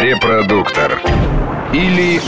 Репродуктор. 0.00 0.98
Или 1.74 2.22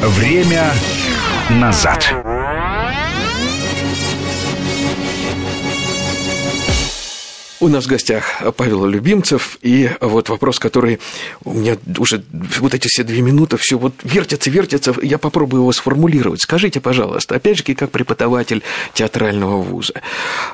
время 0.00 0.70
назад. 1.50 2.14
У 7.64 7.68
нас 7.68 7.86
в 7.86 7.88
гостях 7.88 8.42
Павел 8.58 8.84
Любимцев, 8.84 9.56
и 9.62 9.88
вот 10.02 10.28
вопрос, 10.28 10.58
который 10.58 11.00
у 11.44 11.54
меня 11.54 11.78
уже 11.96 12.22
вот 12.60 12.74
эти 12.74 12.88
все 12.88 13.04
две 13.04 13.22
минуты, 13.22 13.56
все 13.56 13.78
вот 13.78 13.94
вертится, 14.02 14.50
вертится, 14.50 14.94
я 15.00 15.16
попробую 15.16 15.62
его 15.62 15.72
сформулировать. 15.72 16.42
Скажите, 16.42 16.82
пожалуйста, 16.82 17.36
опять 17.36 17.56
же, 17.56 17.64
как 17.74 17.90
преподаватель 17.90 18.62
театрального 18.92 19.62
вуза, 19.62 19.94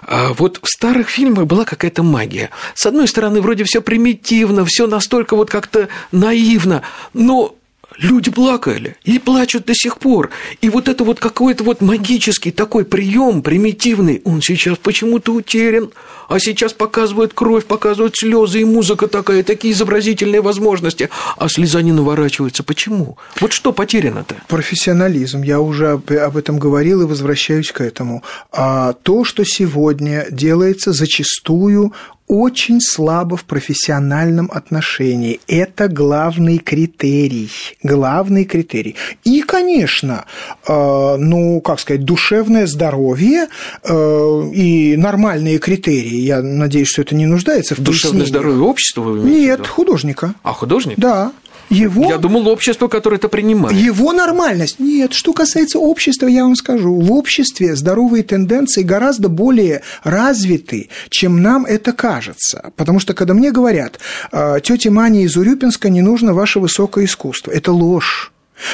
а 0.02 0.32
вот 0.34 0.60
в 0.62 0.68
старых 0.68 1.08
фильмах 1.08 1.46
была 1.46 1.64
какая-то 1.64 2.04
магия. 2.04 2.50
С 2.76 2.86
одной 2.86 3.08
стороны, 3.08 3.40
вроде 3.40 3.64
все 3.64 3.82
примитивно, 3.82 4.64
все 4.64 4.86
настолько 4.86 5.34
вот 5.34 5.50
как-то 5.50 5.88
наивно, 6.12 6.82
но 7.12 7.56
люди 8.00 8.30
плакали 8.30 8.96
и 9.04 9.18
плачут 9.18 9.66
до 9.66 9.74
сих 9.74 9.98
пор. 9.98 10.30
И 10.60 10.68
вот 10.68 10.88
это 10.88 11.04
вот 11.04 11.20
какой-то 11.20 11.64
вот 11.64 11.80
магический 11.80 12.50
такой 12.50 12.84
прием 12.84 13.42
примитивный, 13.42 14.22
он 14.24 14.42
сейчас 14.42 14.78
почему-то 14.78 15.32
утерян. 15.32 15.90
А 16.28 16.38
сейчас 16.38 16.72
показывают 16.72 17.34
кровь, 17.34 17.64
показывают 17.64 18.16
слезы 18.16 18.60
и 18.60 18.64
музыка 18.64 19.08
такая, 19.08 19.42
такие 19.42 19.74
изобразительные 19.74 20.40
возможности. 20.40 21.10
А 21.36 21.48
слеза 21.48 21.82
не 21.82 21.92
наворачивается. 21.92 22.62
Почему? 22.62 23.18
Вот 23.40 23.52
что 23.52 23.72
потеряно-то? 23.72 24.36
Профессионализм. 24.46 25.42
Я 25.42 25.60
уже 25.60 25.90
об 25.90 26.36
этом 26.36 26.58
говорил 26.58 27.02
и 27.02 27.06
возвращаюсь 27.06 27.72
к 27.72 27.80
этому. 27.80 28.22
А 28.52 28.92
то, 28.92 29.24
что 29.24 29.44
сегодня 29.44 30.26
делается 30.30 30.92
зачастую 30.92 31.92
очень 32.30 32.80
слабо 32.80 33.36
в 33.36 33.42
профессиональном 33.42 34.50
отношении. 34.52 35.40
Это 35.48 35.88
главный 35.88 36.58
критерий. 36.58 37.50
Главный 37.82 38.44
критерий. 38.44 38.94
И, 39.24 39.42
конечно, 39.42 40.26
э, 40.64 41.16
ну, 41.18 41.60
как 41.60 41.80
сказать, 41.80 42.04
душевное 42.04 42.68
здоровье 42.68 43.48
э, 43.82 44.42
и 44.54 44.96
нормальные 44.96 45.58
критерии. 45.58 46.18
Я 46.18 46.40
надеюсь, 46.40 46.86
что 46.86 47.02
это 47.02 47.16
не 47.16 47.26
нуждается 47.26 47.74
в 47.74 47.80
Душевное 47.80 48.26
здоровье 48.26 48.62
общества 48.62 49.02
вы 49.02 49.18
имеете 49.18 49.40
Нет, 49.40 49.66
художника. 49.66 50.34
А, 50.44 50.52
художник? 50.52 50.94
Да. 50.98 51.32
Его... 51.70 52.08
Я 52.08 52.18
думал, 52.18 52.48
общество, 52.48 52.88
которое 52.88 53.16
это 53.16 53.28
принимает. 53.28 53.76
Его 53.76 54.12
нормальность. 54.12 54.80
Нет, 54.80 55.12
что 55.12 55.32
касается 55.32 55.78
общества, 55.78 56.26
я 56.26 56.42
вам 56.42 56.56
скажу, 56.56 57.00
в 57.00 57.12
обществе 57.12 57.76
здоровые 57.76 58.24
тенденции 58.24 58.82
гораздо 58.82 59.28
более 59.28 59.82
развиты, 60.02 60.90
чем 61.08 61.42
нам 61.42 61.64
это 61.64 61.92
кажется. 61.92 62.72
Потому 62.76 62.98
что, 62.98 63.14
когда 63.14 63.34
мне 63.34 63.52
говорят, 63.52 64.00
«А, 64.32 64.58
тете 64.60 64.90
Мане 64.90 65.22
из 65.22 65.36
Урюпинска 65.36 65.88
не 65.88 66.02
нужно 66.02 66.34
ваше 66.34 66.58
высокое 66.58 67.04
искусство, 67.04 67.52
это 67.52 67.72
ложь. 67.72 68.32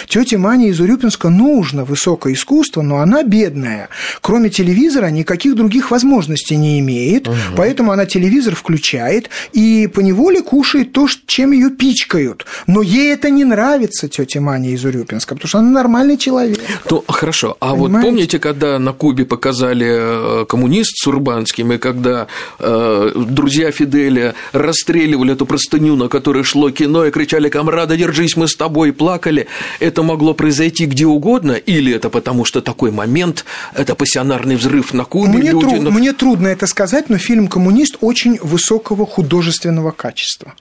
Тете 0.09 0.37
Мане 0.37 0.69
из 0.69 0.81
Урюпинска 0.81 1.29
нужно 1.29 1.85
высокое 1.85 2.35
искусство, 2.35 2.83
но 2.83 2.99
она 2.99 3.23
бедная. 3.23 3.89
Кроме 4.21 4.51
телевизора 4.51 5.07
никаких 5.07 5.55
других 5.55 5.91
возможностей 5.91 6.57
не 6.57 6.81
имеет, 6.81 7.29
угу. 7.29 7.37
поэтому 7.57 7.93
она 7.93 8.07
телевизор 8.07 8.55
включает 8.55 9.31
и 9.53 9.89
поневоле 9.93 10.43
кушает 10.43 10.93
то, 10.93 11.07
чем 11.27 11.53
ее 11.53 11.71
пичкают. 11.71 12.47
Но 12.67 12.83
ей 12.83 13.13
это 13.13 13.31
не 13.31 13.45
нравится, 13.45 14.09
тете 14.09 14.41
Мане 14.41 14.73
из 14.73 14.85
Урюпинска, 14.85 15.35
потому 15.35 15.49
что 15.49 15.59
она 15.59 15.71
нормальный 15.71 16.17
человек. 16.17 16.59
Ну, 16.91 17.05
хорошо. 17.09 17.57
А 17.61 17.71
Понимаете? 17.73 17.93
вот 17.93 18.03
помните, 18.03 18.39
когда 18.39 18.79
на 18.79 18.93
Кубе 18.93 19.25
показали 19.25 20.43
э, 20.43 20.45
коммунист 20.47 20.97
с 20.97 21.07
Урбанским, 21.07 21.73
и 21.73 21.79
когда 21.79 22.27
э, 22.59 23.13
друзья 23.15 23.71
Фиделя 23.71 24.35
расстреливали 24.53 25.33
эту 25.33 25.47
простыню, 25.47 25.97
на 25.97 26.09
которой 26.09 26.45
шло 26.45 26.71
кино, 26.71 27.07
и 27.07 27.11
кричали 27.11 27.49
«Камрада, 27.49 27.97
держись, 27.97 28.37
мы 28.37 28.49
с 28.49 28.57
тобой!» 28.57 28.89
и 28.91 28.93
плакали– 28.93 29.47
это 29.81 30.03
могло 30.03 30.35
произойти 30.35 30.87
где 30.87 31.07
угодно, 31.07 31.53
или 31.53 31.93
это 31.93 32.11
потому, 32.11 32.45
что 32.45 32.61
такой 32.61 32.91
момент, 32.91 33.45
это 33.75 33.95
пассионарный 33.95 34.57
взрыв 34.57 34.95
на 34.95 35.05
Кубе? 35.05 35.39
Мне, 35.39 35.51
люди... 35.51 35.77
тру- 35.77 35.91
мне 35.91 36.13
трудно 36.13 36.49
это 36.49 36.67
сказать, 36.67 37.09
но 37.09 37.19
фильм 37.19 37.49
«Коммунист» 37.49 37.97
очень 38.01 38.39
высокого 38.43 39.07
художественного 39.07 39.91
качества 39.91 40.55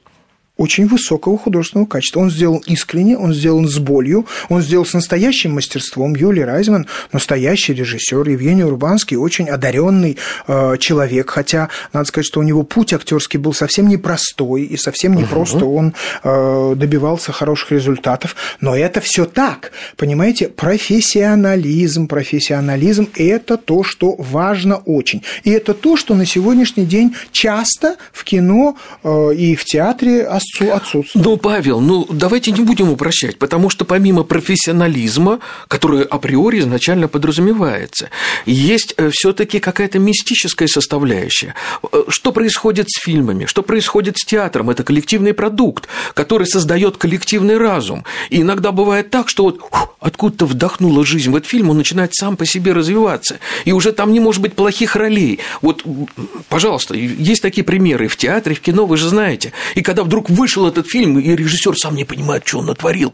очень 0.58 0.88
высокого 0.88 1.38
художественного 1.38 1.88
качества. 1.88 2.22
Он 2.22 2.32
сделан 2.32 2.62
искренне, 2.66 3.18
он 3.18 3.34
сделан 3.34 3.68
с 3.68 3.78
болью, 3.78 4.26
он 4.50 4.62
сделан 4.62 4.86
с 4.86 4.94
настоящим 4.94 5.54
мастерством. 5.54 6.16
Юлий 6.16 6.44
Райзман– 6.44 6.88
настоящий 7.12 7.74
режиссер, 7.74 8.28
Евгений 8.30 8.64
Урбанский– 8.64 9.18
очень 9.18 9.50
одаренный 9.50 10.18
э, 10.48 10.78
человек, 10.80 11.30
хотя, 11.30 11.70
надо 11.92 12.06
сказать, 12.06 12.26
что 12.26 12.40
у 12.40 12.44
него 12.44 12.64
путь 12.64 12.94
актерский 12.94 13.38
был 13.38 13.54
совсем 13.54 13.88
непростой, 13.90 14.64
и 14.64 14.78
совсем 14.78 15.16
непросто 15.16 15.66
угу. 15.66 15.78
он 15.78 15.94
э, 16.24 16.74
добивался 16.76 17.32
хороших 17.32 17.72
результатов, 17.72 18.36
но 18.62 18.76
это 18.76 19.02
все 19.02 19.26
так, 19.26 19.72
понимаете, 19.98 20.48
профессионализм, 20.48 22.08
профессионализм– 22.08 23.10
это 23.16 23.58
то, 23.58 23.84
что 23.84 24.16
важно 24.18 24.78
очень, 24.78 25.24
и 25.44 25.52
это 25.52 25.74
то, 25.74 25.98
что 25.98 26.16
на 26.16 26.26
сегодняшний 26.26 26.86
день 26.86 27.16
часто 27.32 27.98
в 28.14 28.24
кино 28.24 28.78
э, 29.04 29.34
и 29.36 29.56
в 29.56 29.66
театре 29.66 30.26
отсутствует. 30.72 31.26
Ну, 31.26 31.38
Павел, 31.38 31.80
ну 31.80 32.08
давайте 32.10 32.52
не 32.52 32.62
будем 32.62 32.90
упрощать, 32.90 33.38
потому 33.38 33.70
что 33.70 33.86
помимо 33.86 34.24
профессионализма, 34.24 35.40
который 35.68 36.04
априори 36.04 36.60
изначально 36.60 37.08
подразумевается, 37.08 38.10
есть 38.46 38.94
э, 38.98 39.10
все-таки 39.12 39.60
какая-то 39.60 40.00
мистическая 40.00 40.68
составляющая. 40.68 41.56
Э, 41.92 42.04
что 42.10 42.32
происходит 42.32 42.90
с 42.90 43.00
фильмами, 43.02 43.46
что 43.46 43.64
происходит 43.64 44.18
с 44.18 44.26
театром? 44.26 44.70
Это 44.70 44.84
коллективный 44.84 45.34
продукт, 45.34 45.88
который 46.14 46.48
создает 46.48 46.98
коллективный 46.98 47.58
разум. 47.58 48.04
И 48.30 48.42
иногда 48.42 48.72
бывает 48.72 49.10
так, 49.10 49.30
что 49.30 49.44
вот 49.44 49.62
откуда-то 50.00 50.46
вдохнула 50.46 51.06
жизнь 51.06 51.32
в 51.32 51.36
этот 51.36 51.50
фильм, 51.50 51.70
он 51.70 51.78
начинает 51.78 52.14
сам 52.14 52.38
по 52.38 52.46
себе 52.46 52.74
развиваться. 52.74 53.40
И 53.66 53.72
уже 53.72 53.92
там 53.92 54.14
не 54.14 54.20
может 54.20 54.42
быть 54.42 54.54
плохих 54.54 54.96
ролей. 54.96 55.40
Вот, 55.62 55.84
пожалуйста, 56.50 56.96
есть 56.96 57.42
такие 57.42 57.64
примеры 57.64 58.08
в 58.08 58.18
театре, 58.18 58.56
в 58.56 58.62
кино, 58.62 58.86
вы 58.86 58.98
же 58.98 59.10
знаете. 59.10 59.54
И 59.76 59.82
когда 59.82 60.04
вдруг 60.04 60.30
вышел 60.36 60.68
этот 60.68 60.88
фильм, 60.88 61.20
и 61.20 61.36
режиссер 61.36 61.78
сам 61.78 61.96
не 61.96 62.06
понимает, 62.06 62.48
что 62.48 62.60
он 62.60 62.68
натворил, 62.68 63.14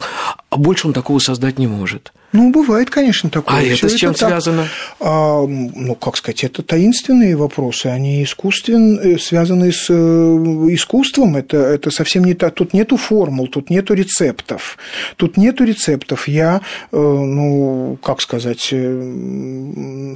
а 0.50 0.58
больше 0.58 0.88
он 0.88 0.94
такого 0.94 1.20
создать 1.20 1.58
не 1.58 1.68
может. 1.68 2.12
Ну, 2.34 2.50
бывает, 2.50 2.90
конечно, 2.90 3.30
такое. 3.30 3.58
А 3.58 3.62
это 3.62 3.90
с 3.90 3.94
чем 3.96 4.12
это 4.12 4.28
связано? 4.28 4.68
а, 5.00 5.46
ну, 5.46 5.96
как 5.96 6.16
сказать, 6.16 6.46
это 6.46 6.64
таинственные 6.64 7.36
вопросы, 7.36 7.88
они 7.88 8.24
искусствен, 8.24 9.00
э, 9.00 9.20
связаны 9.20 9.74
с 9.74 9.88
э, 9.90 9.94
искусством, 9.94 11.36
это, 11.36 11.58
это 11.58 11.92
совсем 11.92 12.24
не 12.24 12.34
так. 12.34 12.54
Тут 12.56 12.74
нету 12.74 12.96
формул, 12.96 13.48
тут 13.48 13.70
нету 13.70 13.94
рецептов. 13.94 14.78
Тут 15.18 15.36
нету 15.36 15.66
рецептов. 15.66 16.30
Я, 16.30 16.62
э, 16.92 16.98
ну, 16.98 17.98
как 18.02 18.22
сказать, 18.22 18.74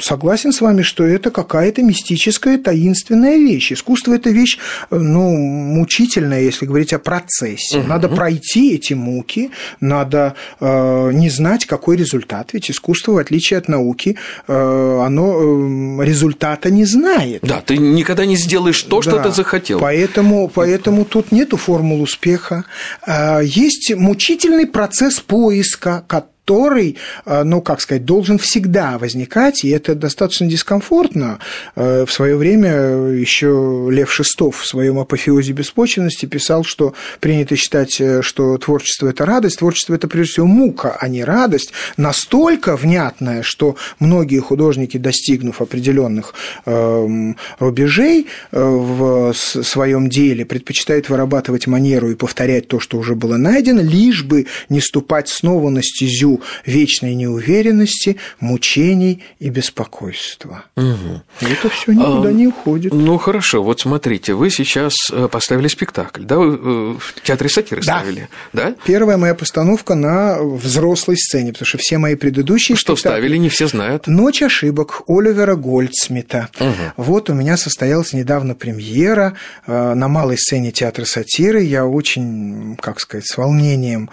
согласен 0.01 0.53
с 0.53 0.61
вами, 0.61 0.83
что 0.83 1.03
это 1.03 1.31
какая-то 1.31 1.83
мистическая, 1.83 2.57
таинственная 2.57 3.35
вещь. 3.35 3.73
Искусство– 3.73 4.13
это 4.15 4.29
вещь, 4.29 4.57
ну, 4.89 5.35
мучительная, 5.35 6.41
если 6.41 6.65
говорить 6.65 6.93
о 6.93 6.99
процессе. 6.99 7.79
Угу. 7.79 7.87
Надо 7.87 8.07
пройти 8.07 8.73
эти 8.75 8.93
муки, 8.93 9.51
надо 9.81 10.35
не 10.61 11.29
знать, 11.29 11.65
какой 11.65 11.97
результат 11.97 12.04
результат, 12.05 12.53
ведь 12.53 12.71
искусство, 12.71 13.13
в 13.13 13.17
отличие 13.17 13.57
от 13.57 13.67
науки, 13.67 14.17
э, 14.47 15.01
оно 15.05 15.41
эм, 15.41 16.01
результата 16.01 16.69
не 16.69 16.85
знает. 16.85 17.41
Да, 17.41 17.61
ты 17.65 17.77
никогда 17.77 18.25
не 18.25 18.37
сделаешь 18.37 18.81
то, 18.83 19.01
да, 19.01 19.09
что 19.09 19.23
ты 19.23 19.31
захотел. 19.31 19.79
Поэтому, 19.79 20.47
поэтому 20.47 21.05
тут 21.05 21.31
нету 21.31 21.57
формул 21.57 22.01
успеха. 22.01 22.63
Э, 23.05 23.41
есть 23.43 23.93
мучительный 23.95 24.67
процесс 24.67 25.19
поиска, 25.19 26.03
который, 26.07 26.34
э, 27.25 27.43
ну, 27.43 27.61
как 27.61 27.81
сказать, 27.81 28.05
должен 28.05 28.37
всегда 28.37 28.97
возникать, 28.97 29.63
и 29.63 29.69
это 29.69 29.95
достаточно 29.95 30.47
дискомфортно. 30.47 31.39
Э, 31.75 32.05
в 32.05 32.11
свое 32.11 32.37
время 32.37 32.71
еще 33.11 33.87
Лев 33.89 34.13
Шестов 34.13 34.61
в 34.61 34.65
своем 34.65 34.99
апофеозе 34.99 35.53
беспочвенности 35.53 36.25
писал, 36.25 36.63
что 36.63 36.93
принято 37.19 37.55
считать, 37.55 37.99
э, 37.99 38.21
что 38.21 38.57
творчество– 38.57 39.07
это 39.09 39.25
радость, 39.25 39.59
творчество– 39.59 39.93
это 39.95 40.07
прежде 40.07 40.33
всего 40.33 40.47
мука, 40.47 40.95
а 40.99 41.07
не 41.07 41.23
радость, 41.23 41.71
настолько 41.97 42.75
внятная, 42.75 43.41
что 43.41 43.75
многие 43.99 44.39
художники, 44.39 44.97
достигнув 44.97 45.61
определенных 45.61 46.33
эм, 46.65 47.37
рубежей 47.59 48.27
в 48.51 49.33
своем 49.33 50.09
деле, 50.09 50.45
предпочитают 50.45 51.09
вырабатывать 51.09 51.67
манеру 51.67 52.09
и 52.11 52.15
повторять 52.15 52.67
то, 52.67 52.79
что 52.79 52.97
уже 52.97 53.15
было 53.15 53.37
найдено, 53.37 53.81
лишь 53.81 54.23
бы 54.23 54.47
не 54.69 54.81
ступать 54.81 55.29
снова 55.29 55.69
на 55.69 55.81
стезю 55.81 56.34
череду 56.35 56.41
вечной 56.65 57.15
неуверенности, 57.15 58.17
мучений 58.39 59.23
и 59.39 59.49
беспокойства. 59.49 60.65
Угу. 60.75 61.21
Это 61.41 61.69
все 61.69 61.91
никуда 61.93 62.29
а, 62.29 62.31
не 62.31 62.47
уходит. 62.47 62.93
Ну 62.93 63.17
хорошо, 63.17 63.63
вот 63.63 63.79
смотрите, 63.79 64.33
вы 64.33 64.49
сейчас 64.49 64.95
э, 65.11 65.27
поставили 65.31 65.67
спектакль, 65.67 66.23
да? 66.23 66.37
Вы 66.37 66.55
э, 66.55 66.97
в 66.99 67.21
театре 67.23 67.49
сатиры 67.49 67.81
да. 67.81 67.99
ставили, 67.99 68.29
да? 68.53 68.75
Первая 68.85 69.17
моя 69.17 69.35
постановка 69.35 69.95
на 69.95 70.41
взрослой 70.41 71.17
сцене, 71.17 71.51
потому 71.51 71.67
что 71.67 71.77
все 71.77 71.97
мои 71.97 72.15
предыдущие 72.15 72.75
Что 72.75 72.95
спектакли... 72.95 73.17
ставили, 73.17 73.37
не 73.37 73.49
все 73.49 73.67
знают. 73.67 74.07
«Ночь 74.07 74.41
ошибок» 74.41 75.03
Оливера 75.07 75.55
Гольдсмита. 75.55 76.49
Угу. 76.59 77.03
Вот 77.05 77.29
у 77.29 77.33
меня 77.33 77.57
состоялась 77.57 78.13
недавно 78.13 78.55
премьера 78.55 79.33
э, 79.67 79.93
на 79.93 80.07
малой 80.07 80.37
сцене 80.37 80.71
театра 80.71 81.05
сатиры. 81.05 81.61
Я 81.61 81.85
очень, 81.85 82.77
как 82.81 82.99
сказать, 82.99 83.25
с 83.27 83.37
волнением 83.37 84.09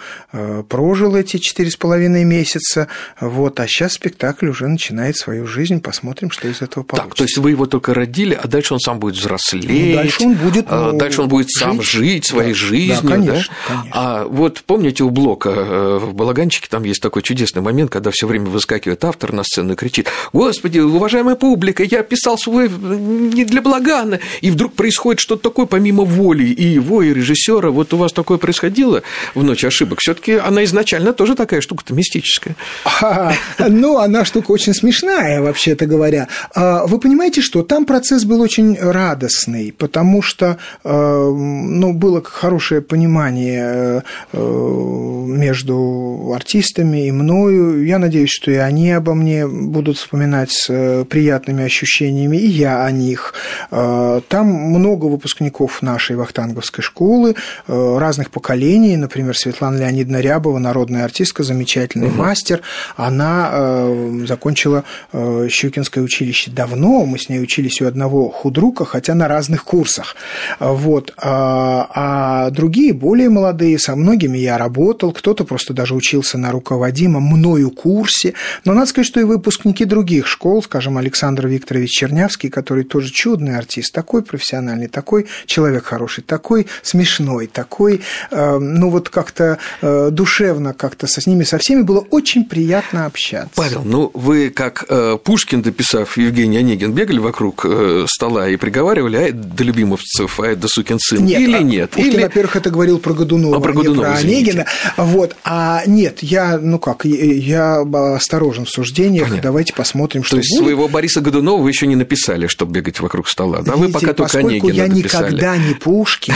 прожил 0.69 1.15
эти 1.15 1.37
четыре 1.37 1.71
с 1.73 1.75
половиной 1.75 2.12
месяца. 2.21 2.87
Вот, 3.19 3.59
а 3.59 3.67
сейчас 3.67 3.93
спектакль 3.93 4.49
уже 4.49 4.67
начинает 4.67 5.17
свою 5.17 5.47
жизнь. 5.47 5.81
Посмотрим, 5.81 6.29
что 6.29 6.47
из 6.47 6.61
этого 6.61 6.83
получится. 6.83 7.09
Так, 7.09 7.17
то 7.17 7.23
есть 7.23 7.37
вы 7.37 7.51
его 7.51 7.65
только 7.65 7.93
родили, 7.93 8.37
а 8.41 8.47
дальше 8.47 8.75
он 8.75 8.79
сам 8.79 8.99
будет 8.99 9.15
взрослеть. 9.15 9.67
Ну, 9.67 9.95
дальше 9.95 10.23
он 10.23 10.33
будет, 10.35 10.65
а, 10.69 10.91
ну, 10.91 10.97
дальше 10.99 11.21
он 11.21 11.27
будет 11.27 11.47
жить. 11.47 11.57
сам 11.57 11.81
жить 11.81 12.25
своей 12.25 12.53
да, 12.53 12.59
жизнью. 12.59 12.97
Да, 13.01 13.07
конечно, 13.09 13.55
да? 13.67 13.73
конечно. 13.75 13.91
А 13.93 14.25
вот 14.25 14.63
помните 14.65 15.03
у 15.03 15.09
Блока 15.09 15.49
э, 15.49 15.97
в 15.99 16.13
Балаганчике 16.13 16.67
там 16.69 16.83
есть 16.83 17.01
такой 17.01 17.23
чудесный 17.23 17.61
момент, 17.61 17.89
когда 17.89 18.11
все 18.11 18.27
время 18.27 18.45
выскакивает 18.45 19.03
автор 19.03 19.33
на 19.33 19.43
сцену 19.43 19.73
и 19.73 19.75
кричит: 19.75 20.07
Господи, 20.31 20.79
уважаемая 20.79 21.35
публика, 21.35 21.83
я 21.83 22.03
писал 22.03 22.37
свой 22.37 22.69
не 22.69 23.45
для 23.45 23.61
Благана. 23.61 24.19
И 24.41 24.51
вдруг 24.51 24.73
происходит 24.73 25.19
что-то 25.19 25.43
такое 25.43 25.65
помимо 25.65 26.03
воли 26.03 26.45
и 26.45 26.65
его, 26.65 27.01
и 27.01 27.13
режиссера. 27.13 27.69
Вот 27.69 27.93
у 27.93 27.97
вас 27.97 28.13
такое 28.13 28.37
происходило 28.37 29.03
в 29.35 29.43
ночь 29.43 29.63
ошибок. 29.63 29.99
Все-таки 29.99 30.33
она 30.33 30.63
изначально 30.63 31.13
тоже 31.13 31.35
такая 31.35 31.61
штука-то 31.61 31.93
мистическая. 32.03 32.55
А, 33.01 33.33
ну, 33.59 33.97
она 33.97 34.25
штука 34.25 34.51
очень 34.51 34.73
смешная, 34.73 35.41
вообще-то 35.41 35.85
говоря. 35.85 36.27
А, 36.53 36.85
вы 36.85 36.99
понимаете, 36.99 37.41
что 37.41 37.63
там 37.63 37.85
процесс 37.85 38.25
был 38.25 38.41
очень 38.41 38.77
радостный, 38.79 39.73
потому 39.77 40.21
что 40.21 40.57
а, 40.83 41.31
ну, 41.31 41.93
было 41.93 42.21
хорошее 42.23 42.81
понимание 42.81 44.03
э, 44.33 44.37
между 44.37 46.31
артистами 46.35 47.07
и 47.07 47.11
мною. 47.11 47.85
Я 47.85 47.99
надеюсь, 47.99 48.29
что 48.29 48.51
и 48.51 48.55
они 48.55 48.91
обо 48.91 49.13
мне 49.13 49.47
будут 49.47 49.97
вспоминать 49.97 50.51
с 50.51 50.69
э, 50.69 51.05
приятными 51.05 51.63
ощущениями, 51.63 52.37
и 52.37 52.47
я 52.47 52.83
о 52.83 52.91
них. 52.91 53.33
Там 53.69 54.47
много 54.47 55.05
выпускников 55.05 55.81
нашей 55.81 56.15
вахтанговской 56.15 56.83
школы, 56.83 57.35
э, 57.67 57.97
разных 57.97 58.29
поколений, 58.29 58.97
например, 58.97 59.37
Светлана 59.37 59.77
Леонидовна 59.77 60.21
Рябова, 60.21 60.59
народная 60.59 61.05
артистка, 61.05 61.43
замечательный 61.93 62.07
угу. 62.07 62.17
мастер. 62.17 62.61
Она 62.95 63.49
э, 63.51 64.25
закончила 64.27 64.83
э, 65.11 65.47
Щукинское 65.49 66.03
училище 66.03 66.51
давно, 66.51 67.05
мы 67.05 67.17
с 67.17 67.29
ней 67.29 67.41
учились 67.41 67.81
у 67.81 67.87
одного 67.87 68.29
худрука, 68.29 68.85
хотя 68.85 69.15
на 69.15 69.27
разных 69.27 69.63
курсах. 69.63 70.15
Вот. 70.59 71.13
А, 71.17 71.87
а 71.93 72.49
другие, 72.49 72.93
более 72.93 73.29
молодые, 73.29 73.79
со 73.79 73.95
многими 73.95 74.37
я 74.37 74.57
работал, 74.57 75.11
кто-то 75.11 75.43
просто 75.43 75.73
даже 75.73 75.95
учился 75.95 76.37
на 76.37 76.51
руководимом 76.51 77.23
мною 77.23 77.71
курсе. 77.71 78.33
Но 78.65 78.73
надо 78.73 78.87
сказать, 78.87 79.07
что 79.07 79.19
и 79.19 79.23
выпускники 79.23 79.85
других 79.85 80.27
школ, 80.27 80.63
скажем, 80.63 80.97
Александр 80.97 81.47
Викторович 81.47 81.91
Чернявский, 81.91 82.49
который 82.49 82.83
тоже 82.83 83.11
чудный 83.11 83.57
артист, 83.57 83.93
такой 83.93 84.23
профессиональный, 84.23 84.87
такой 84.87 85.27
человек 85.45 85.85
хороший, 85.85 86.23
такой 86.23 86.67
смешной, 86.81 87.47
такой, 87.47 88.01
э, 88.31 88.57
ну 88.57 88.89
вот 88.89 89.09
как-то 89.09 89.57
э, 89.81 90.09
душевно 90.11 90.73
как-то 90.73 91.07
со 91.07 91.21
с 91.21 91.27
ними 91.27 91.43
со 91.43 91.57
всеми 91.73 91.81
было 91.83 92.05
очень 92.11 92.45
приятно 92.45 93.05
общаться. 93.05 93.51
Павел, 93.55 93.81
ну 93.83 94.11
вы 94.13 94.49
как 94.49 94.85
э, 94.89 95.17
Пушкин, 95.23 95.61
дописав 95.61 96.17
Евгений 96.17 96.57
Онегин, 96.57 96.93
бегали 96.93 97.19
вокруг 97.19 97.65
э, 97.65 98.05
стола 98.07 98.49
и 98.49 98.57
приговаривали, 98.57 99.17
ай 99.17 99.31
да 99.31 99.63
любимовцев, 99.63 100.39
ай 100.39 100.55
да 100.55 100.67
сукин 100.67 100.99
сын, 100.99 101.23
нет, 101.23 101.39
или 101.39 101.55
а 101.55 101.59
нет? 101.61 101.91
Пушкин, 101.91 102.13
или... 102.13 102.21
во-первых, 102.21 102.55
это 102.55 102.69
говорил 102.69 102.99
про 102.99 103.13
Годунова, 103.13 103.57
а 103.57 103.59
про, 103.59 103.73
Годунова, 103.73 104.05
не 104.05 104.13
про 104.13 104.19
Онегина. 104.19 104.65
Вот, 104.97 105.35
а 105.43 105.83
нет, 105.87 106.19
я, 106.21 106.59
ну 106.59 106.79
как, 106.79 107.05
я 107.05 107.81
осторожен 107.81 108.65
в 108.65 108.69
суждениях, 108.69 109.25
Понятно. 109.25 109.43
давайте 109.43 109.73
посмотрим, 109.73 110.23
что 110.23 110.35
То 110.35 110.37
есть 110.37 110.51
будет. 110.51 110.65
своего 110.65 110.87
Бориса 110.87 111.21
Годунова 111.21 111.61
вы 111.61 111.69
еще 111.69 111.87
не 111.87 111.95
написали, 111.95 112.47
чтобы 112.47 112.73
бегать 112.73 112.99
вокруг 112.99 113.27
стола, 113.27 113.61
да? 113.61 113.75
Вы 113.75 113.89
пока 113.89 114.13
только 114.13 114.39
Онегина 114.39 114.73
я 114.73 114.87
дописали. 114.87 115.25
никогда 115.25 115.57
не 115.57 115.73
Пушкин, 115.73 116.33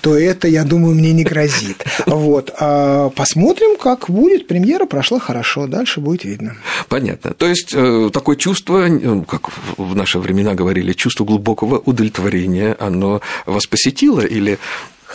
то 0.00 0.16
это, 0.16 0.46
я 0.46 0.64
думаю, 0.64 0.94
мне 0.94 1.12
не 1.12 1.24
грозит. 1.24 1.84
Вот, 2.06 2.52
а 2.58 3.10
посмотрим, 3.10 3.76
как 3.76 4.08
будет. 4.08 4.46
Премьера 4.46 4.75
прошла 4.84 5.18
хорошо, 5.18 5.66
дальше 5.66 6.00
будет 6.00 6.24
видно. 6.24 6.56
Понятно. 6.88 7.32
То 7.32 7.46
есть 7.46 7.72
э, 7.72 8.10
такое 8.12 8.36
чувство, 8.36 8.86
э, 8.86 9.24
как 9.26 9.48
в 9.78 9.96
наши 9.96 10.18
времена 10.18 10.54
говорили, 10.54 10.92
чувство 10.92 11.24
глубокого 11.24 11.78
удовлетворения, 11.78 12.76
оно 12.78 13.20
вас 13.46 13.66
посетило 13.66 14.20
или 14.20 14.58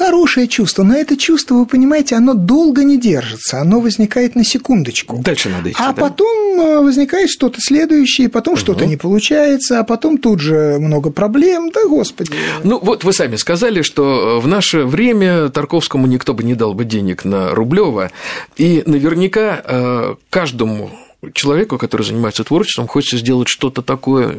Хорошее 0.01 0.47
чувство, 0.47 0.81
но 0.81 0.95
это 0.95 1.15
чувство, 1.15 1.53
вы 1.53 1.67
понимаете, 1.67 2.15
оно 2.15 2.33
долго 2.33 2.83
не 2.83 2.97
держится, 2.97 3.61
оно 3.61 3.79
возникает 3.79 4.35
на 4.35 4.43
секундочку. 4.43 5.19
Дальше 5.23 5.49
надо 5.49 5.69
идти, 5.69 5.77
А 5.79 5.93
да? 5.93 6.01
потом 6.01 6.59
э, 6.59 6.79
возникает 6.79 7.29
что-то 7.29 7.61
следующее, 7.61 8.27
потом 8.27 8.55
угу. 8.55 8.61
что-то 8.61 8.87
не 8.87 8.97
получается, 8.97 9.79
а 9.79 9.83
потом 9.83 10.17
тут 10.17 10.39
же 10.39 10.79
много 10.79 11.11
проблем, 11.11 11.69
да 11.71 11.85
господи. 11.87 12.31
Ну 12.63 12.79
вот 12.81 13.03
вы 13.03 13.13
сами 13.13 13.35
сказали, 13.35 13.83
что 13.83 14.39
в 14.41 14.47
наше 14.47 14.85
время 14.85 15.49
Тарковскому 15.49 16.07
никто 16.07 16.33
бы 16.33 16.43
не 16.43 16.55
дал 16.55 16.73
бы 16.73 16.83
денег 16.83 17.23
на 17.23 17.53
Рублева, 17.53 18.09
и 18.57 18.81
наверняка 18.87 20.17
каждому 20.31 20.89
человеку, 21.33 21.77
который 21.77 22.03
занимается 22.03 22.43
творчеством, 22.43 22.87
хочется 22.87 23.17
сделать 23.17 23.47
что-то 23.47 23.81
такое, 23.81 24.35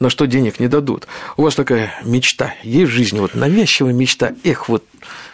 на 0.00 0.10
что 0.10 0.26
денег 0.26 0.60
не 0.60 0.68
дадут. 0.68 1.06
У 1.36 1.42
вас 1.42 1.54
такая 1.54 1.94
мечта 2.04 2.54
есть 2.62 2.90
в 2.90 2.94
жизни, 2.94 3.20
вот 3.20 3.34
навязчивая 3.34 3.92
мечта, 3.92 4.32
эх, 4.44 4.68
вот 4.68 4.84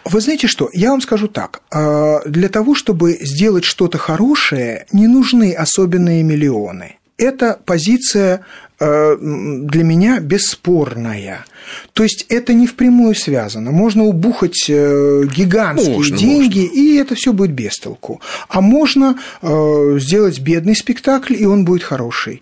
вы 0.05 0.21
знаете 0.21 0.47
что, 0.47 0.69
я 0.71 0.91
вам 0.91 1.01
скажу 1.01 1.27
так. 1.27 1.61
А, 1.71 2.21
для 2.25 2.49
того, 2.49 2.75
чтобы 2.75 3.17
сделать 3.19 3.63
что-то 3.63 3.97
хорошее, 3.97 4.85
не 4.91 5.07
нужны 5.07 5.53
особенные 5.53 6.23
миллионы. 6.23 6.97
Это 7.17 7.59
позиция 7.65 8.45
для 8.79 9.83
меня 9.83 10.19
бесспорная. 10.19 11.45
То 11.93 12.03
есть 12.03 12.25
это 12.29 12.53
не 12.53 12.67
впрямую 12.67 13.15
связано. 13.15 13.71
Можно 13.71 14.03
убухать 14.03 14.65
э, 14.67 15.23
гигантские 15.35 15.95
можно, 15.95 16.17
деньги, 16.17 16.59
можно. 16.59 16.79
и 16.79 16.95
это 16.97 17.15
все 17.15 17.33
будет 17.33 17.51
без 17.51 17.73
толку. 17.75 18.21
А 18.49 18.61
можно 18.61 19.17
э, 19.41 19.97
сделать 19.99 20.39
бедный 20.39 20.75
спектакль, 20.75 21.35
и 21.35 21.45
он 21.45 21.65
будет 21.65 21.83
хороший, 21.83 22.41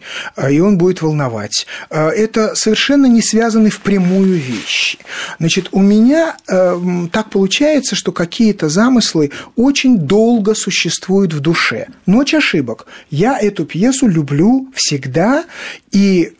и 0.50 0.59
он 0.59 0.77
будет 0.77 1.01
волновать. 1.01 1.68
Это 1.89 2.56
совершенно 2.56 3.06
не 3.06 3.21
связаны 3.21 3.69
впрямую 3.69 4.33
вещи. 4.33 4.97
Значит, 5.39 5.69
у 5.71 5.81
меня 5.81 6.35
так 6.45 7.30
получается, 7.30 7.95
что 7.95 8.12
какие-то 8.12 8.69
замыслы 8.69 9.31
очень 9.56 9.97
долго 9.97 10.53
существуют 10.56 11.33
в 11.33 11.39
душе. 11.39 11.88
Ночь 12.06 12.33
ошибок. 12.33 12.88
Я 13.09 13.39
эту 13.39 13.65
пьесу 13.65 14.07
люблю 14.07 14.68
всегда, 14.74 15.45
и 15.91 16.32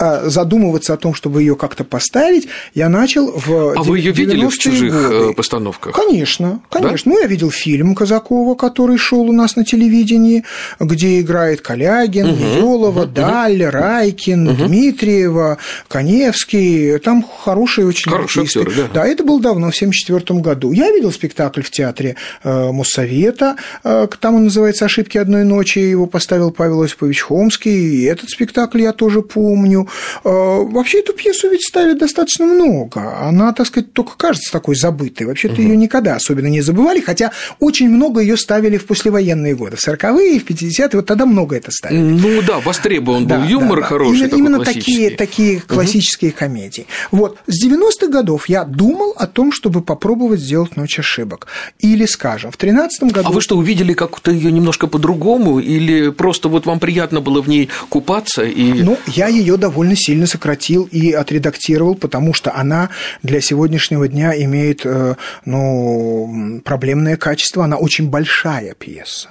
задумываться 0.00 0.94
о 0.94 0.96
том, 0.96 1.14
чтобы 1.14 1.42
ее 1.42 1.56
как-то 1.56 1.84
поставить, 1.84 2.48
я 2.74 2.88
начал 2.88 3.32
в 3.32 3.74
А 3.76 3.82
вы 3.82 3.98
ее 3.98 4.12
видели 4.12 4.46
в 4.46 4.56
чужих 4.56 4.92
годы. 4.92 5.30
Э, 5.30 5.32
постановках? 5.34 5.94
Конечно, 5.94 6.60
конечно. 6.70 7.12
Да? 7.12 7.16
Ну, 7.16 7.22
я 7.22 7.26
видел 7.26 7.50
фильм 7.50 7.94
Казакова, 7.94 8.54
который 8.54 8.96
шел 8.96 9.22
у 9.22 9.32
нас 9.32 9.56
на 9.56 9.64
телевидении, 9.64 10.44
где 10.78 11.20
играет 11.20 11.60
Калягин, 11.60 12.30
угу, 12.30 12.44
Елова, 12.56 13.02
угу, 13.02 13.12
Даль, 13.12 13.62
Райкин, 13.62 14.48
угу. 14.48 14.64
Дмитриева, 14.66 15.58
Коневский. 15.88 16.98
Там 16.98 17.22
хорошие 17.22 17.86
очень 17.86 18.10
Хорошие 18.10 18.42
артисты. 18.42 18.60
Актеры, 18.60 18.88
да. 18.88 19.02
да, 19.02 19.06
это 19.06 19.22
было 19.22 19.40
давно, 19.40 19.70
в 19.70 19.76
1974 19.76 20.40
году. 20.40 20.72
Я 20.72 20.90
видел 20.90 21.12
спектакль 21.12 21.62
в 21.62 21.70
театре 21.70 22.16
э, 22.42 22.72
Моссовета, 22.72 23.56
э, 23.84 24.08
там 24.18 24.36
он 24.36 24.44
называется 24.44 24.86
«Ошибки 24.86 25.18
одной 25.18 25.44
ночи», 25.44 25.78
его 25.78 26.06
поставил 26.06 26.50
Павел 26.50 26.82
Осипович 26.82 27.20
Хомский, 27.22 27.70
и 27.70 28.04
этот 28.04 28.30
спектакль 28.30 28.82
я 28.82 28.92
тоже 28.92 29.22
помню. 29.22 29.88
Э, 30.24 30.28
вообще 30.28 31.00
эту 31.00 31.12
пьесу 31.12 31.48
ведь 31.50 31.62
ставят 31.66 31.98
достаточно 31.98 32.46
много. 32.46 33.18
Она, 33.20 33.52
так 33.52 33.66
сказать, 33.66 33.92
только 33.92 34.16
кажется 34.16 34.52
такой 34.52 34.76
забытой. 34.76 35.26
Вообще-то 35.26 35.54
угу. 35.54 35.62
ее 35.62 35.76
никогда 35.76 36.16
особенно 36.16 36.46
не 36.46 36.60
забывали, 36.60 37.00
хотя 37.00 37.32
очень 37.58 37.88
много 37.88 38.20
ее 38.20 38.36
ставили 38.36 38.76
в 38.76 38.86
послевоенные 38.86 39.54
годы, 39.54 39.76
в 39.76 39.86
40-е, 39.86 40.40
в 40.40 40.46
50-е, 40.46 40.88
вот 40.94 41.06
тогда 41.06 41.26
много 41.26 41.56
это 41.56 41.70
ставили. 41.70 42.00
Ну 42.00 42.42
да, 42.42 42.60
востребован 42.60 43.26
был 43.26 43.36
да, 43.36 43.44
юмор 43.44 43.80
да, 43.80 43.86
хороший, 43.86 44.28
Именно, 44.28 44.36
именно 44.36 44.64
такие, 44.64 45.10
такие 45.10 45.60
классические 45.60 46.30
угу. 46.30 46.38
комедии. 46.38 46.86
Вот, 47.10 47.38
с 47.46 47.64
90-х 47.64 48.08
годов 48.08 48.48
я 48.48 48.64
думал 48.64 49.14
о 49.16 49.26
том, 49.26 49.52
чтобы 49.52 49.80
попробовать 49.82 50.40
сделать 50.40 50.76
«Ночь 50.76 50.98
ошибок». 50.98 51.46
Или, 51.78 52.06
скажем, 52.06 52.50
в 52.50 52.56
13 52.56 53.12
году... 53.12 53.28
А 53.28 53.32
вы 53.32 53.40
что, 53.40 53.56
увидели 53.56 53.92
как-то 53.92 54.30
ее 54.30 54.52
немножко 54.52 54.86
по-другому? 54.86 55.58
Или 55.58 56.10
просто 56.10 56.48
вот 56.48 56.66
вам 56.66 56.80
приятно 56.80 57.20
было 57.20 57.42
в 57.42 57.48
ней 57.48 57.68
купаться? 57.88 58.42
И... 58.42 58.82
Ну, 58.82 58.98
я 59.06 59.28
ее 59.28 59.56
довольно 59.56 59.79
довольно 59.80 59.96
сильно 59.96 60.26
сократил 60.26 60.84
и 60.92 61.12
отредактировал, 61.12 61.94
потому 61.94 62.34
что 62.34 62.54
она 62.54 62.90
для 63.22 63.40
сегодняшнего 63.40 64.08
дня 64.08 64.38
имеет 64.44 64.82
э, 64.84 65.14
ну, 65.46 66.60
проблемное 66.66 67.16
качество, 67.16 67.64
она 67.64 67.78
очень 67.78 68.10
большая 68.10 68.74
пьеса 68.74 69.30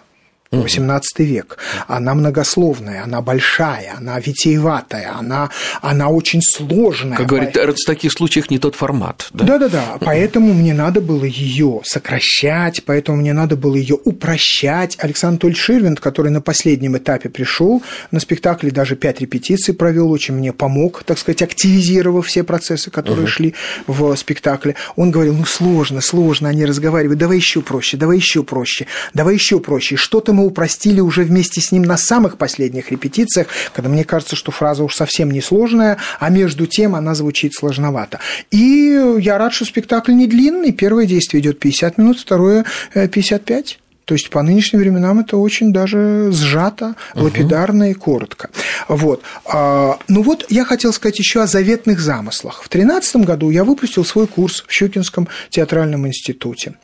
XVIII 0.51 1.01
век. 1.18 1.58
Она 1.88 2.15
многословная, 2.15 3.03
она 3.03 3.22
большая, 3.22 3.96
она 3.98 4.20
витиеватая, 4.20 5.15
она, 5.15 5.50
она 5.82 6.10
очень 6.10 6.41
сложная. 6.41 7.18
Как 7.18 7.27
говорит, 7.27 7.56
в 7.56 7.86
таких 7.86 8.12
случаях 8.12 8.50
не 8.50 8.58
тот 8.58 8.75
формат. 8.75 9.27
Да, 9.32 9.60
да, 9.60 9.70
да. 9.70 9.98
Поэтому 10.00 10.53
мне 10.53 10.74
надо 10.74 11.01
было 11.01 11.24
ее 11.24 11.82
сокращать, 11.84 12.84
поэтому 12.86 13.20
мне 13.20 13.34
надо 13.34 13.56
было 13.56 13.75
ее 13.75 13.96
упрощать. 14.03 14.98
Александр 15.00 15.29
Анатольевич 15.29 15.62
Ширвинд, 15.62 16.00
который 16.00 16.32
на 16.32 16.41
последнем 16.41 16.98
этапе 16.98 17.29
пришел 17.29 17.84
на 18.12 18.20
спектакль, 18.20 18.72
даже 18.72 18.96
пять 18.96 19.22
репетиций 19.22 19.75
провел, 19.75 20.12
очень 20.12 20.34
мне 20.34 20.51
помог, 20.51 21.03
так 21.03 21.20
сказать, 21.20 21.44
активизировав 21.44 22.25
все 22.25 22.44
процессы, 22.44 22.89
которые 22.89 23.27
uh-huh. 23.27 23.29
шли 23.29 23.56
в 23.86 24.15
спектакле. 24.15 24.75
Он 24.96 25.12
говорил, 25.12 25.36
ну 25.36 25.46
сложно, 25.46 26.01
сложно, 26.01 26.50
они 26.50 26.65
разговаривают, 26.65 27.20
давай 27.20 27.38
еще 27.38 27.62
проще, 27.62 27.98
давай 27.98 28.18
еще 28.18 28.44
проще, 28.44 28.88
давай 29.13 29.36
еще 29.36 29.60
проще. 29.60 29.96
Что-то 29.96 30.34
мы 30.39 30.46
упростили 30.46 31.01
уже 31.01 31.24
вместе 31.24 31.60
с 31.60 31.72
ним 31.72 31.84
на 31.84 31.98
самых 31.98 32.38
последних 32.38 32.91
репетициях, 32.91 33.48
когда 33.74 33.89
мне 33.89 34.05
кажется, 34.05 34.38
что 34.38 34.51
фраза 34.51 34.84
уж 34.84 34.96
совсем 34.96 35.31
не 35.31 35.41
сложная, 35.41 35.98
а 36.19 36.29
между 36.29 36.65
тем 36.65 36.96
она 36.96 37.13
звучит 37.13 37.53
сложновато. 37.53 38.19
И 38.51 38.98
я 39.19 39.38
рад, 39.38 39.53
что 39.53 39.65
спектакль 39.65 40.13
не 40.13 40.27
длинный. 40.27 40.72
Первое 40.72 41.05
действие 41.05 41.41
идет 41.41 41.60
50 41.60 41.98
минут, 41.98 42.19
второе 42.19 42.63
55. 42.93 43.72
Э, 43.72 43.84
То 44.05 44.13
есть 44.13 44.29
по 44.29 44.41
нынешним 44.41 44.79
временам 44.79 45.19
это 45.19 45.36
очень 45.36 45.74
даже 45.74 46.31
сжато, 46.31 46.96
лапидарно 47.15 47.91
и 47.91 47.93
коротко. 47.93 48.50
Вот. 48.88 49.22
А, 49.46 50.00
ну 50.08 50.22
вот 50.22 50.46
я 50.50 50.63
хотел 50.63 50.93
сказать 50.93 51.19
еще 51.19 51.41
о 51.41 51.48
заветных 51.48 52.00
замыслах. 52.00 52.63
В 52.63 52.69
2013 52.69 53.17
году 53.17 53.50
я 53.50 53.63
выпустил 53.65 54.05
свой 54.05 54.25
курс 54.25 54.63
в 54.65 54.72
Щукинском 54.72 55.27
театральном 55.50 56.08
институте. 56.08 56.75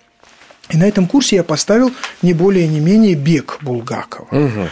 И 0.70 0.78
на 0.78 0.86
этом 0.86 1.08
курсе 1.08 1.38
я 1.38 1.44
поставил 1.44 1.92
не 2.22 2.34
более 2.34 2.68
не 2.68 2.80
менее 2.80 3.16
бег 3.16 3.60
Булгакова. 3.62 4.28
Угу. 4.32 4.68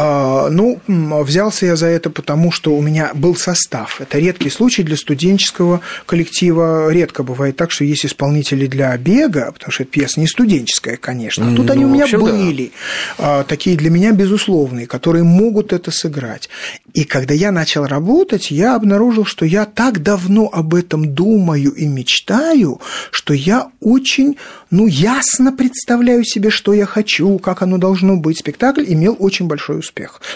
А, 0.00 0.48
ну, 0.48 0.80
взялся 0.86 1.66
я 1.66 1.74
за 1.74 1.86
это, 1.86 2.08
потому 2.08 2.52
что 2.52 2.76
у 2.76 2.80
меня 2.80 3.10
был 3.14 3.34
состав. 3.34 4.00
Это 4.00 4.18
редкий 4.18 4.48
случай 4.48 4.84
для 4.84 4.96
студенческого 4.96 5.80
коллектива. 6.06 6.88
Редко 6.92 7.24
бывает 7.24 7.56
так, 7.56 7.72
что 7.72 7.82
есть 7.82 8.06
исполнители 8.06 8.68
для 8.68 8.96
бега, 8.96 9.50
потому 9.50 9.72
что 9.72 9.82
эта 9.82 9.90
пьеса 9.90 10.20
не 10.20 10.28
студенческая, 10.28 10.96
конечно. 10.96 11.50
А 11.50 11.56
тут 11.56 11.66
ну, 11.66 11.72
они 11.72 11.84
у 11.84 11.88
меня 11.88 12.04
общем, 12.04 12.20
были, 12.20 12.70
да. 13.18 13.42
такие 13.42 13.76
для 13.76 13.90
меня 13.90 14.12
безусловные, 14.12 14.86
которые 14.86 15.24
могут 15.24 15.72
это 15.72 15.90
сыграть. 15.90 16.48
И 16.94 17.02
когда 17.02 17.34
я 17.34 17.50
начал 17.50 17.84
работать, 17.84 18.52
я 18.52 18.76
обнаружил, 18.76 19.24
что 19.24 19.44
я 19.44 19.64
так 19.64 20.00
давно 20.00 20.48
об 20.52 20.76
этом 20.76 21.12
думаю 21.12 21.72
и 21.72 21.86
мечтаю, 21.88 22.80
что 23.10 23.34
я 23.34 23.68
очень, 23.80 24.36
ну, 24.70 24.86
ясно 24.86 25.50
представляю 25.52 26.22
себе, 26.24 26.50
что 26.50 26.72
я 26.72 26.86
хочу, 26.86 27.38
как 27.38 27.62
оно 27.62 27.78
должно 27.78 28.16
быть. 28.16 28.38
Спектакль 28.38 28.84
имел 28.86 29.16
очень 29.18 29.48
большой 29.48 29.80
успех. 29.80 29.87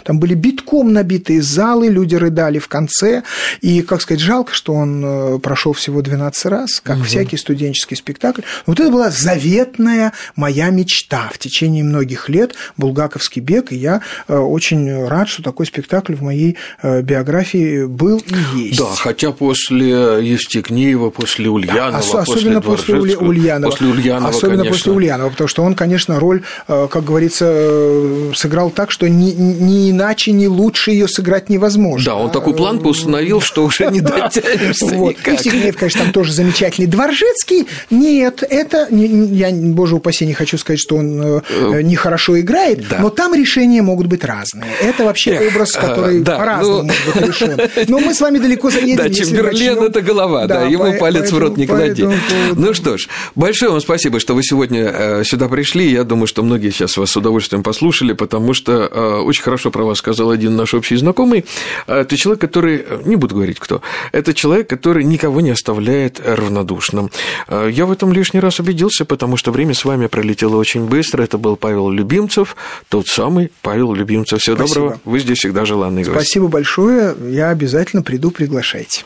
Там 0.04 0.18
были 0.18 0.34
битком 0.34 0.92
набитые 0.92 1.42
залы, 1.42 1.88
люди 1.88 2.14
рыдали 2.14 2.58
в 2.58 2.68
конце. 2.68 3.22
И, 3.60 3.82
как 3.82 4.02
сказать, 4.02 4.20
жалко, 4.20 4.54
что 4.54 4.74
он 4.74 5.02
э, 5.04 5.38
прошел 5.38 5.72
всего 5.72 6.02
12 6.02 6.46
раз, 6.46 6.80
как 6.80 6.98
угу. 6.98 7.04
всякий 7.04 7.36
студенческий 7.36 7.96
спектакль. 7.96 8.42
Вот 8.66 8.80
это 8.80 8.90
была 8.90 9.10
заветная 9.10 10.12
моя 10.36 10.70
мечта 10.70 11.30
в 11.32 11.38
течение 11.38 11.84
многих 11.84 12.28
лет 12.28 12.54
Булгаковский 12.76 13.42
бег. 13.42 13.72
И 13.72 13.76
я 13.76 14.02
э, 14.28 14.36
очень 14.36 15.06
рад, 15.06 15.28
что 15.28 15.42
такой 15.42 15.66
спектакль 15.66 16.14
в 16.14 16.22
моей 16.22 16.56
э, 16.82 17.02
биографии 17.02 17.84
был 17.84 18.18
и 18.18 18.58
есть. 18.58 18.78
Да, 18.78 18.94
хотя 18.96 19.32
после 19.32 19.88
Евстигнеева, 19.88 21.10
после 21.10 21.48
Ульянова, 21.48 21.90
да, 21.90 22.18
особенно 22.20 22.60
после, 22.60 22.96
после 22.96 23.16
Ульянова, 23.16 23.70
после 23.70 23.88
Ульянова, 23.88 24.30
особенно 24.30 24.58
конечно. 24.58 24.76
после 24.76 24.92
Ульянова, 24.92 25.30
потому 25.30 25.48
что 25.48 25.62
он, 25.62 25.74
конечно, 25.74 26.18
роль, 26.18 26.42
как 26.66 27.04
говорится, 27.04 28.32
сыграл 28.34 28.70
так, 28.70 28.90
что 28.90 29.08
не, 29.08 29.32
не 29.42 29.90
иначе, 29.90 30.32
не 30.32 30.48
лучше 30.48 30.90
ее 30.92 31.08
сыграть 31.08 31.48
невозможно. 31.48 32.04
Да, 32.04 32.16
он 32.16 32.30
такую 32.30 32.56
планку 32.56 32.88
установил, 32.88 33.40
что 33.40 33.64
уже 33.64 33.86
не 33.90 34.00
дотянешься 34.02 34.86
вот. 34.86 35.10
никак. 35.10 35.34
Евстигнеев, 35.34 35.76
конечно, 35.76 36.02
там 36.02 36.12
тоже 36.12 36.32
замечательный. 36.32 36.86
Дворжецкий, 36.86 37.66
нет, 37.90 38.42
это, 38.48 38.88
я, 38.90 39.50
боже 39.52 39.96
упаси, 39.96 40.26
не 40.26 40.34
хочу 40.34 40.58
сказать, 40.58 40.80
что 40.80 40.96
он 40.96 41.20
э, 41.22 41.40
э, 41.48 41.82
нехорошо 41.82 42.38
играет, 42.40 42.88
да. 42.88 42.98
но 43.00 43.10
там 43.10 43.34
решения 43.34 43.82
могут 43.82 44.06
быть 44.06 44.24
разные. 44.24 44.70
Это 44.80 45.04
вообще 45.04 45.32
Эх, 45.32 45.54
образ, 45.54 45.72
который 45.72 46.20
да, 46.20 46.38
по-разному 46.38 46.82
ну... 46.82 46.84
может 46.84 47.06
быть 47.06 47.28
решен. 47.28 47.60
Но 47.88 47.98
мы 47.98 48.14
с 48.14 48.20
вами 48.20 48.38
далеко 48.38 48.70
заедем. 48.70 48.96
Да, 48.96 49.10
Чемберлен– 49.10 49.78
это 49.82 50.00
голова, 50.00 50.46
да, 50.46 50.60
да 50.60 50.66
ему 50.66 50.98
палец 50.98 51.30
в 51.30 51.38
рот 51.38 51.56
не 51.56 51.66
клади. 51.66 52.06
Ну 52.54 52.74
что 52.74 52.96
ж, 52.96 53.08
большое 53.34 53.70
вам 53.70 53.80
спасибо, 53.80 54.20
что 54.20 54.34
вы 54.34 54.42
сегодня 54.42 54.90
э, 54.92 55.24
сюда 55.24 55.48
пришли. 55.48 55.90
Я 55.90 56.04
думаю, 56.04 56.26
что 56.26 56.42
многие 56.42 56.70
сейчас 56.70 56.96
вас 56.96 57.10
с 57.10 57.16
удовольствием 57.16 57.62
послушали, 57.62 58.12
потому 58.12 58.54
что 58.54 59.21
очень 59.22 59.42
хорошо 59.42 59.70
про 59.70 59.84
вас 59.84 59.98
сказал 59.98 60.30
один 60.30 60.56
наш 60.56 60.74
общий 60.74 60.96
знакомый. 60.96 61.44
Это 61.86 62.16
человек, 62.16 62.40
который, 62.40 62.84
не 63.04 63.16
буду 63.16 63.34
говорить 63.34 63.58
кто, 63.58 63.82
это 64.12 64.34
человек, 64.34 64.68
который 64.68 65.04
никого 65.04 65.40
не 65.40 65.50
оставляет 65.50 66.20
равнодушным. 66.24 67.10
Я 67.48 67.86
в 67.86 67.92
этом 67.92 68.12
лишний 68.12 68.40
раз 68.40 68.60
убедился, 68.60 69.04
потому 69.04 69.36
что 69.36 69.52
время 69.52 69.74
с 69.74 69.84
вами 69.84 70.06
пролетело 70.06 70.56
очень 70.56 70.86
быстро. 70.86 71.22
Это 71.22 71.38
был 71.38 71.56
Павел 71.56 71.90
Любимцев, 71.90 72.56
тот 72.88 73.06
самый 73.06 73.50
Павел 73.62 73.92
Любимцев. 73.92 74.40
Всего 74.40 74.56
Спасибо. 74.56 74.80
доброго. 74.80 75.00
Вы 75.04 75.18
здесь 75.20 75.38
всегда 75.38 75.64
желанный 75.64 76.02
гость. 76.02 76.14
Спасибо 76.14 76.48
большое. 76.48 77.14
Я 77.28 77.50
обязательно 77.50 78.02
приду, 78.02 78.30
приглашайте. 78.30 79.04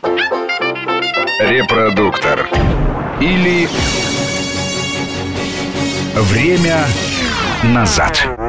Репродуктор. 1.41 2.49
Или 3.21 3.69
время 6.15 6.87
назад. 7.65 8.46